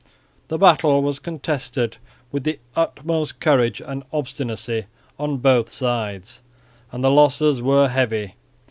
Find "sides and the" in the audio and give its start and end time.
5.69-7.11